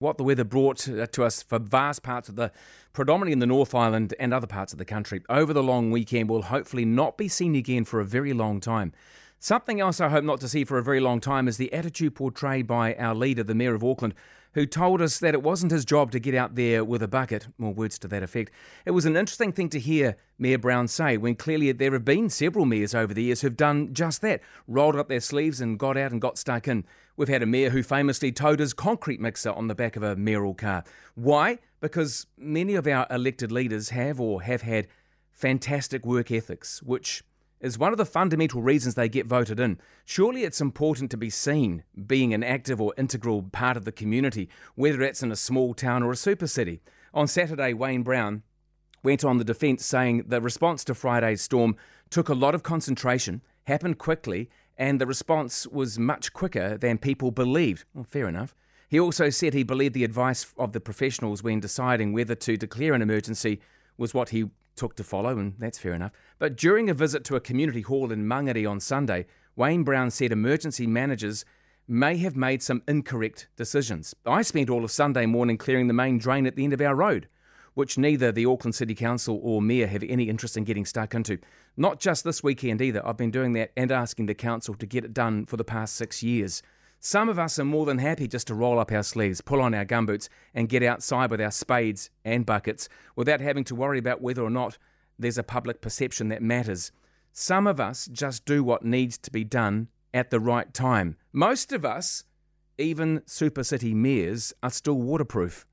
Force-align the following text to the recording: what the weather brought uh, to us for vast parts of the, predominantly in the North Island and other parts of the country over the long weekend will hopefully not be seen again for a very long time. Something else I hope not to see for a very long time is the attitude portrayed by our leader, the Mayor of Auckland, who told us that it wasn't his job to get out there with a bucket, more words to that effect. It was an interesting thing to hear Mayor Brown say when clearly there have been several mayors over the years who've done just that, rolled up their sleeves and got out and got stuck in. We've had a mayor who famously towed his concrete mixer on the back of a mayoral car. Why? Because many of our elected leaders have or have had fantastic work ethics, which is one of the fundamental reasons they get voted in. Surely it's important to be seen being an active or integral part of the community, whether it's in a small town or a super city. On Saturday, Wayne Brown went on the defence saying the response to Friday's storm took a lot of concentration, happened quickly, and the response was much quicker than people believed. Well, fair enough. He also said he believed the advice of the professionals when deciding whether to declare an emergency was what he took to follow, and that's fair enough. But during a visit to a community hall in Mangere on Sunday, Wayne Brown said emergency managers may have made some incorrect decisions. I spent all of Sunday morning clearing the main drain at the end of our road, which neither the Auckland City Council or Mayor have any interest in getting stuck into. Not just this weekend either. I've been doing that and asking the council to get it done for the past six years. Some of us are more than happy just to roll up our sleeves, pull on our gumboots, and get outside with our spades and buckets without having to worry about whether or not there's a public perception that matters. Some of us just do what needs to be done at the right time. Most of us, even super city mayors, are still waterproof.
what 0.00 0.16
the 0.16 0.22
weather 0.22 0.44
brought 0.44 0.88
uh, 0.88 1.06
to 1.08 1.24
us 1.24 1.42
for 1.42 1.58
vast 1.58 2.04
parts 2.04 2.28
of 2.28 2.36
the, 2.36 2.52
predominantly 2.92 3.32
in 3.32 3.40
the 3.40 3.46
North 3.46 3.74
Island 3.74 4.14
and 4.20 4.32
other 4.32 4.46
parts 4.46 4.72
of 4.72 4.78
the 4.78 4.84
country 4.84 5.22
over 5.28 5.52
the 5.52 5.62
long 5.62 5.90
weekend 5.90 6.28
will 6.28 6.42
hopefully 6.42 6.84
not 6.84 7.18
be 7.18 7.26
seen 7.26 7.56
again 7.56 7.84
for 7.84 8.00
a 8.00 8.04
very 8.04 8.32
long 8.32 8.60
time. 8.60 8.92
Something 9.40 9.78
else 9.78 10.00
I 10.00 10.08
hope 10.08 10.24
not 10.24 10.40
to 10.40 10.48
see 10.48 10.64
for 10.64 10.78
a 10.78 10.82
very 10.82 10.98
long 10.98 11.20
time 11.20 11.46
is 11.46 11.58
the 11.58 11.72
attitude 11.72 12.16
portrayed 12.16 12.66
by 12.66 12.94
our 12.94 13.14
leader, 13.14 13.44
the 13.44 13.54
Mayor 13.54 13.76
of 13.76 13.84
Auckland, 13.84 14.14
who 14.54 14.66
told 14.66 15.00
us 15.00 15.20
that 15.20 15.32
it 15.32 15.44
wasn't 15.44 15.70
his 15.70 15.84
job 15.84 16.10
to 16.10 16.18
get 16.18 16.34
out 16.34 16.56
there 16.56 16.84
with 16.84 17.04
a 17.04 17.08
bucket, 17.08 17.46
more 17.56 17.72
words 17.72 18.00
to 18.00 18.08
that 18.08 18.24
effect. 18.24 18.50
It 18.84 18.90
was 18.90 19.06
an 19.06 19.16
interesting 19.16 19.52
thing 19.52 19.68
to 19.68 19.78
hear 19.78 20.16
Mayor 20.40 20.58
Brown 20.58 20.88
say 20.88 21.16
when 21.16 21.36
clearly 21.36 21.70
there 21.70 21.92
have 21.92 22.04
been 22.04 22.28
several 22.30 22.64
mayors 22.64 22.96
over 22.96 23.14
the 23.14 23.22
years 23.22 23.42
who've 23.42 23.56
done 23.56 23.94
just 23.94 24.22
that, 24.22 24.40
rolled 24.66 24.96
up 24.96 25.08
their 25.08 25.20
sleeves 25.20 25.60
and 25.60 25.78
got 25.78 25.96
out 25.96 26.10
and 26.10 26.20
got 26.20 26.36
stuck 26.36 26.66
in. 26.66 26.84
We've 27.16 27.28
had 27.28 27.44
a 27.44 27.46
mayor 27.46 27.70
who 27.70 27.84
famously 27.84 28.32
towed 28.32 28.58
his 28.58 28.74
concrete 28.74 29.20
mixer 29.20 29.52
on 29.52 29.68
the 29.68 29.74
back 29.76 29.94
of 29.94 30.02
a 30.02 30.16
mayoral 30.16 30.54
car. 30.54 30.82
Why? 31.14 31.58
Because 31.80 32.26
many 32.36 32.74
of 32.74 32.88
our 32.88 33.06
elected 33.08 33.52
leaders 33.52 33.90
have 33.90 34.20
or 34.20 34.42
have 34.42 34.62
had 34.62 34.88
fantastic 35.30 36.04
work 36.04 36.32
ethics, 36.32 36.82
which 36.82 37.22
is 37.60 37.78
one 37.78 37.92
of 37.92 37.98
the 37.98 38.04
fundamental 38.04 38.62
reasons 38.62 38.94
they 38.94 39.08
get 39.08 39.26
voted 39.26 39.58
in. 39.58 39.78
Surely 40.04 40.44
it's 40.44 40.60
important 40.60 41.10
to 41.10 41.16
be 41.16 41.30
seen 41.30 41.82
being 42.06 42.32
an 42.32 42.44
active 42.44 42.80
or 42.80 42.94
integral 42.96 43.42
part 43.42 43.76
of 43.76 43.84
the 43.84 43.92
community, 43.92 44.48
whether 44.74 45.02
it's 45.02 45.22
in 45.22 45.32
a 45.32 45.36
small 45.36 45.74
town 45.74 46.02
or 46.02 46.12
a 46.12 46.16
super 46.16 46.46
city. 46.46 46.80
On 47.12 47.26
Saturday, 47.26 47.72
Wayne 47.72 48.02
Brown 48.02 48.42
went 49.02 49.24
on 49.24 49.38
the 49.38 49.44
defence 49.44 49.84
saying 49.84 50.24
the 50.26 50.40
response 50.40 50.84
to 50.84 50.94
Friday's 50.94 51.42
storm 51.42 51.76
took 52.10 52.28
a 52.28 52.34
lot 52.34 52.54
of 52.54 52.62
concentration, 52.62 53.42
happened 53.64 53.98
quickly, 53.98 54.48
and 54.76 55.00
the 55.00 55.06
response 55.06 55.66
was 55.66 55.98
much 55.98 56.32
quicker 56.32 56.78
than 56.78 56.98
people 56.98 57.30
believed. 57.30 57.84
Well, 57.94 58.04
fair 58.04 58.28
enough. 58.28 58.54
He 58.88 58.98
also 58.98 59.28
said 59.28 59.52
he 59.52 59.64
believed 59.64 59.94
the 59.94 60.04
advice 60.04 60.46
of 60.56 60.72
the 60.72 60.80
professionals 60.80 61.42
when 61.42 61.60
deciding 61.60 62.12
whether 62.12 62.34
to 62.36 62.56
declare 62.56 62.94
an 62.94 63.02
emergency 63.02 63.60
was 63.98 64.14
what 64.14 64.30
he 64.30 64.46
took 64.78 64.96
to 64.96 65.04
follow, 65.04 65.38
and 65.38 65.54
that's 65.58 65.78
fair 65.78 65.92
enough. 65.92 66.12
But 66.38 66.56
during 66.56 66.88
a 66.88 66.94
visit 66.94 67.24
to 67.24 67.36
a 67.36 67.40
community 67.40 67.82
hall 67.82 68.10
in 68.10 68.26
Mangere 68.26 68.70
on 68.70 68.80
Sunday, 68.80 69.26
Wayne 69.56 69.82
Brown 69.82 70.10
said 70.10 70.32
emergency 70.32 70.86
managers 70.86 71.44
may 71.86 72.16
have 72.18 72.36
made 72.36 72.62
some 72.62 72.82
incorrect 72.86 73.48
decisions. 73.56 74.14
I 74.24 74.42
spent 74.42 74.70
all 74.70 74.84
of 74.84 74.90
Sunday 74.90 75.26
morning 75.26 75.58
clearing 75.58 75.88
the 75.88 75.94
main 75.94 76.18
drain 76.18 76.46
at 76.46 76.54
the 76.54 76.64
end 76.64 76.72
of 76.72 76.80
our 76.80 76.94
road, 76.94 77.28
which 77.74 77.98
neither 77.98 78.30
the 78.30 78.46
Auckland 78.46 78.74
City 78.74 78.94
Council 78.94 79.40
or 79.42 79.60
Mayor 79.60 79.86
have 79.86 80.04
any 80.04 80.28
interest 80.28 80.56
in 80.56 80.64
getting 80.64 80.84
stuck 80.84 81.14
into. 81.14 81.38
Not 81.76 81.98
just 81.98 82.24
this 82.24 82.42
weekend 82.42 82.80
either. 82.80 83.06
I've 83.06 83.16
been 83.16 83.30
doing 83.30 83.52
that 83.54 83.72
and 83.76 83.90
asking 83.90 84.26
the 84.26 84.34
council 84.34 84.74
to 84.74 84.86
get 84.86 85.04
it 85.04 85.14
done 85.14 85.46
for 85.46 85.56
the 85.56 85.64
past 85.64 85.96
six 85.96 86.22
years. 86.22 86.62
Some 87.00 87.28
of 87.28 87.38
us 87.38 87.58
are 87.58 87.64
more 87.64 87.86
than 87.86 87.98
happy 87.98 88.26
just 88.26 88.48
to 88.48 88.54
roll 88.54 88.78
up 88.78 88.90
our 88.90 89.04
sleeves, 89.04 89.40
pull 89.40 89.60
on 89.60 89.72
our 89.72 89.84
gumboots, 89.84 90.28
and 90.52 90.68
get 90.68 90.82
outside 90.82 91.30
with 91.30 91.40
our 91.40 91.52
spades 91.52 92.10
and 92.24 92.44
buckets 92.44 92.88
without 93.14 93.40
having 93.40 93.64
to 93.64 93.74
worry 93.74 93.98
about 93.98 94.20
whether 94.20 94.42
or 94.42 94.50
not 94.50 94.78
there's 95.18 95.38
a 95.38 95.44
public 95.44 95.80
perception 95.80 96.28
that 96.28 96.42
matters. 96.42 96.90
Some 97.32 97.68
of 97.68 97.78
us 97.78 98.08
just 98.10 98.44
do 98.44 98.64
what 98.64 98.84
needs 98.84 99.16
to 99.18 99.30
be 99.30 99.44
done 99.44 99.88
at 100.12 100.30
the 100.30 100.40
right 100.40 100.74
time. 100.74 101.16
Most 101.32 101.72
of 101.72 101.84
us, 101.84 102.24
even 102.78 103.22
super 103.26 103.62
city 103.62 103.94
mayors, 103.94 104.52
are 104.60 104.70
still 104.70 105.00
waterproof. 105.00 105.66